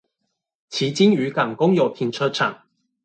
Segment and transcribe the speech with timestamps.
[0.67, 2.63] 旗津漁港公有停車場